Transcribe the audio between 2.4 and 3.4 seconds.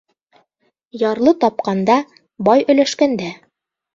бай өләшкәндә.